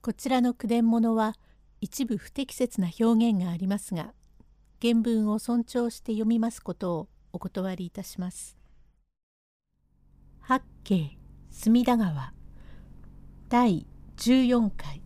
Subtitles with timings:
[0.00, 1.34] こちらの句伝物は
[1.80, 4.12] 一部不適切な表現がありますが
[4.80, 8.56] 原文を尊重して読みますことをお断りいたします。
[10.40, 11.18] 八景
[11.50, 12.32] 隅田川
[13.48, 15.02] 第14回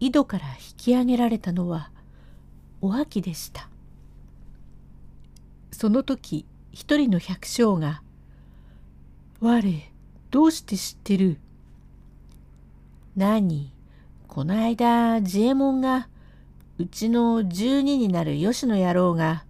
[0.00, 1.90] 井戸から引き上げられたのは
[2.82, 3.70] お秋でした。
[5.72, 8.02] その時一人の百姓が
[9.40, 9.90] 「我
[10.30, 11.40] どうして知ってる?」
[13.18, 13.72] 何？
[14.28, 16.08] この間自衛門が
[16.78, 19.44] うちの12になる吉野野郎が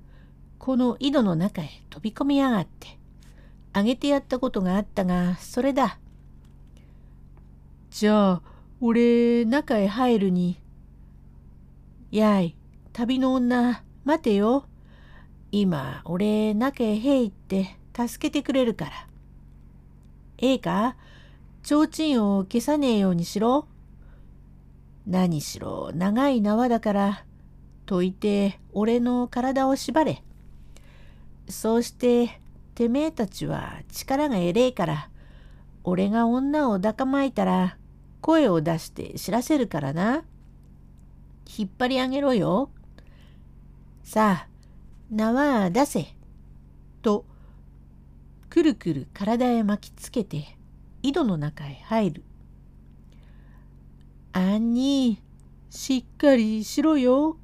[0.58, 2.98] この井戸の中へ飛び込みやがって
[3.74, 5.98] あげてやったことがあったがそれだ。
[7.90, 8.42] じゃあ
[8.80, 10.58] 俺中へ入るに。
[12.10, 12.56] やい
[12.94, 14.64] 旅の女待てよ。
[15.52, 18.92] 今俺中へへいって助けてくれるから。
[20.38, 20.96] ええか？
[21.68, 23.66] 提灯を消さねえようにしろ。
[25.06, 27.24] 何しろ長い縄だから
[27.84, 30.22] といて俺の体を縛れ。
[31.46, 32.40] そうして
[32.74, 35.10] てめえたちは力がえれえから
[35.84, 37.76] 俺が女を抱かまいたら
[38.22, 40.24] 声を出して知らせるからな。
[41.58, 42.70] 引っ張り上げろよ。
[44.04, 44.48] さあ
[45.10, 46.06] 縄出せ。
[47.02, 47.26] と
[48.48, 50.57] くるくる体へ巻きつけて
[51.02, 52.24] 井戸の中へ入る。
[54.32, 55.22] あんに
[55.70, 57.36] しっかりしろよ。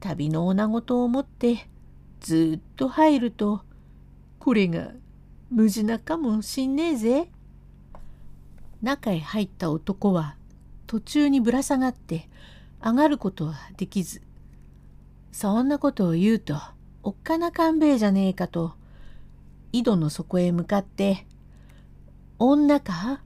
[0.00, 1.68] 旅の女子と思って
[2.20, 3.62] ずっと入ると
[4.38, 4.92] これが
[5.50, 7.30] 無事なかもしんねえぜ。
[8.82, 10.36] 中へ入った男は
[10.86, 12.28] 途中にぶら下がって
[12.82, 14.22] 上がることはできず
[15.32, 16.56] そんなことを言うと
[17.02, 18.72] おっかな勘兵衛じゃねえかと
[19.72, 21.26] 井戸の底へ向かって
[22.42, 23.20] 「女か？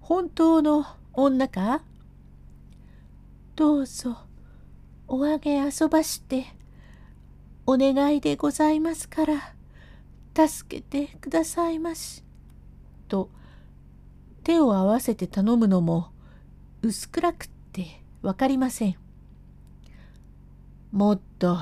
[0.00, 1.82] 本当の女か？
[3.56, 4.18] どうぞ
[5.08, 6.46] おあげ遊ばして
[7.66, 9.54] お願いでございますから
[10.46, 12.22] 助けてくださいまし」
[13.08, 13.30] と
[14.44, 16.12] 手を合わせて頼むのも
[16.82, 18.96] 薄暗くって分かりません。
[20.92, 21.58] もっと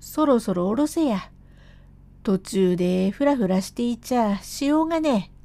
[0.00, 1.30] そろそろおろせや。
[2.24, 5.37] 途中でふらふらしていちゃしようがねえ。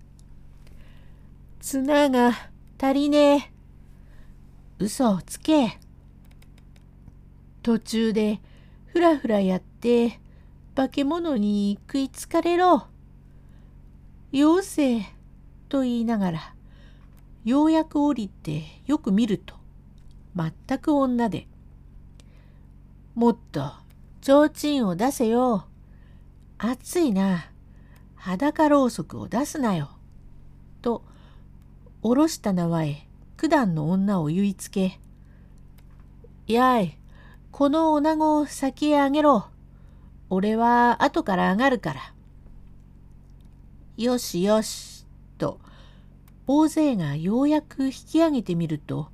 [1.65, 2.33] 綱が
[2.77, 3.51] 足りねえ。
[4.79, 5.79] 嘘をつけ。
[7.61, 8.41] 途中で
[8.87, 10.19] ふらふらやって
[10.75, 12.87] 化け物に食いつかれろ。
[14.33, 15.03] よせ
[15.69, 16.55] と言いながら
[17.45, 19.55] ようやく降りてよく見ると
[20.35, 21.47] 全く女で
[23.15, 23.71] 「もっと
[24.21, 25.65] 提灯を出せよ
[26.57, 27.45] 暑いな
[28.15, 29.91] 裸ろうそくを出すなよ」
[30.83, 31.05] と
[32.03, 34.99] 下ろした縄へ九段の女を言いつけ
[36.45, 36.99] 「やい
[37.53, 39.45] この女子を先へあげろ。
[40.31, 42.13] 俺は後から上がるから。
[43.95, 45.05] よしよし、
[45.37, 45.59] と、
[46.47, 49.09] 大勢がようやく引き上げてみると、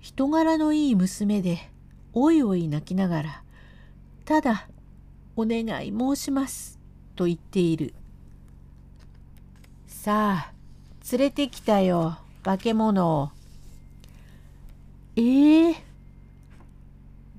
[0.00, 1.70] 人柄のいい娘で、
[2.14, 3.42] おいおい泣きながら、
[4.24, 4.66] ただ、
[5.36, 6.80] お願い申します、
[7.16, 7.92] と言っている。
[9.86, 10.51] さあ、
[11.10, 13.30] 連れてきたよ、化け物を。
[15.16, 15.92] ええー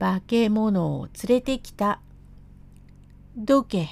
[0.03, 2.01] 化け物を連れてきた。
[3.37, 3.87] どけ。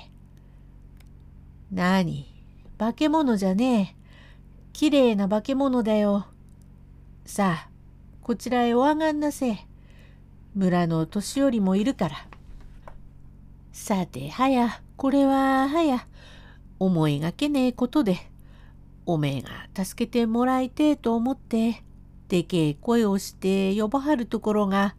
[1.71, 2.27] なに、
[2.77, 4.01] 化け物じゃねえ。
[4.73, 6.27] きれいな化け物だよ。
[7.25, 7.69] さあ、
[8.23, 9.59] こちらへお上がんなせ。
[10.53, 12.27] 村の年寄りもいるから。
[13.71, 16.07] さて、はや、これは、はや、
[16.77, 18.30] 思いがけねえことで、
[19.05, 21.83] おめえが助けてもらいてえと思って、
[22.27, 24.95] でけえ声をして呼ばはるところが、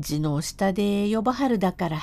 [0.00, 2.00] 地の下で呼ばはるだから、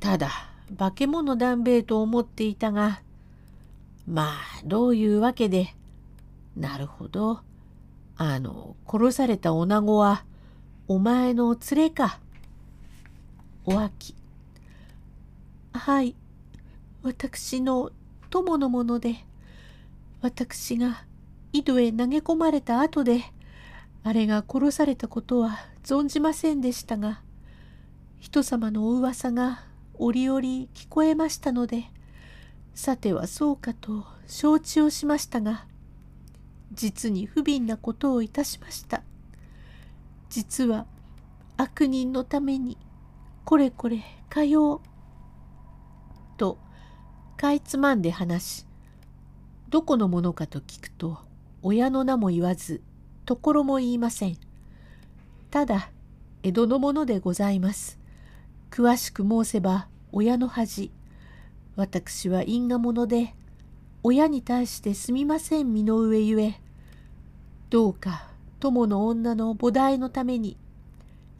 [0.00, 0.30] ただ
[0.78, 3.02] 化け物だんべえと思っていたが、
[4.06, 5.74] まあどういうわけで、
[6.56, 7.40] なるほど、
[8.16, 10.24] あの殺された女子は
[10.88, 12.18] お前の連れか。
[13.66, 14.14] お秋。
[15.72, 16.14] はい、
[17.02, 17.90] 私の
[18.30, 19.24] 友のもので、
[20.24, 21.04] 私が
[21.52, 23.24] 井戸へ投げ込まれた後で、
[24.04, 27.20] あれが殺されたことは存じませんでしたが
[28.20, 31.84] 人様のお噂が折々聞こえましたので
[32.74, 35.66] さてはそうかと承知をしましたが
[36.72, 39.02] 実に不憫なことをいたしました。
[40.30, 40.86] 実は
[41.58, 42.78] 悪人のために
[43.44, 44.80] これこれかよう
[46.38, 46.56] と
[47.36, 48.66] かいつまんで話し
[49.74, 51.18] どこのものかと聞くと
[51.60, 52.80] 親の名も言わず
[53.26, 54.38] ところも言いません。
[55.50, 55.90] ただ
[56.44, 57.98] 江戸のものでございます。
[58.70, 60.92] 詳しく申せば親の恥。
[61.74, 63.34] 私は因果者で
[64.04, 66.60] 親に対してすみません身の上ゆえ
[67.68, 68.28] どうか
[68.60, 70.56] 友の女の菩提のために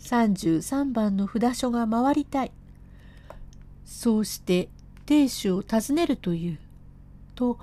[0.01, 2.51] 33番の札所が回りたい。
[3.85, 4.71] そうして
[5.07, 6.59] 亭主を訪ねるという。
[7.37, 7.61] と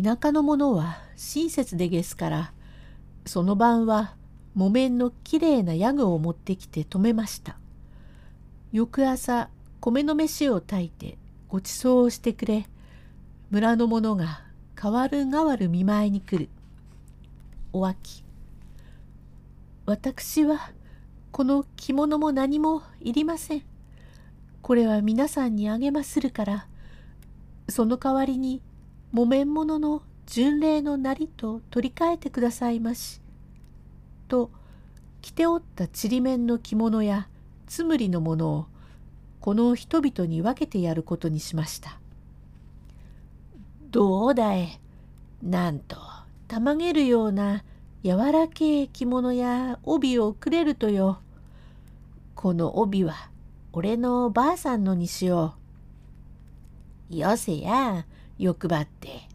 [0.00, 2.52] 田舎の者は親切でげすから
[3.26, 4.14] その晩は
[4.54, 7.58] 木綿のきれいなヤグを持ってきて止めました。
[8.72, 9.48] 翌朝
[9.80, 11.18] 米の飯を炊いて
[11.48, 12.66] ごちそうをしてくれ
[13.50, 14.42] 村の者が
[14.76, 16.48] 代わる代わる見舞いに来る。
[17.72, 18.22] お秋
[19.84, 20.70] 私は
[21.32, 23.62] この着物も何もいりません。
[24.62, 26.66] これは皆さんにあげまするから、
[27.68, 28.60] その代わりに
[29.12, 33.20] 木綿物の巡礼のなりと取り替えてくださいまし。
[34.28, 34.50] と
[35.22, 37.28] 着ておったちりめんの着物や
[37.66, 38.66] つむりのものを
[39.40, 41.98] この人々に分けてやることにしました。
[43.90, 44.78] どうだい
[45.42, 45.96] なんと
[46.46, 47.64] たまげるような
[48.04, 51.20] 柔らけい着物や帯をくれるとよ。
[52.34, 53.30] この帯は
[53.72, 55.54] 俺のばあさんのにしよ
[57.10, 57.16] う。
[57.16, 58.06] よせや、
[58.38, 59.28] 欲張って。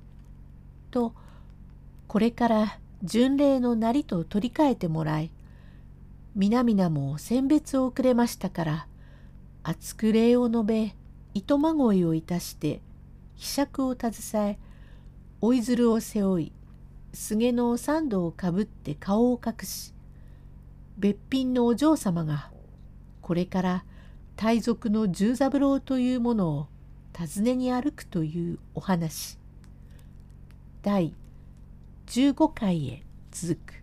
[0.91, 1.13] と、
[2.07, 5.31] これから巡礼のなりと取り替えてもらい、
[6.35, 8.87] 皆々も選別をくれましたから、
[9.63, 10.95] 厚く礼を述べ、
[11.33, 12.81] 糸まごいをいたして、
[13.35, 14.59] ひしゃくを携え、
[15.41, 16.51] 追いづるを背負い、
[17.13, 19.93] 菅の三度をかぶって顔を隠し、
[20.97, 22.51] べっぴんのお嬢様が
[23.23, 23.85] これから
[24.35, 26.67] 大族の十三郎というものを
[27.17, 29.37] 訪ねに歩くというお話。
[30.81, 31.13] 第
[32.07, 33.82] 15回へ続く。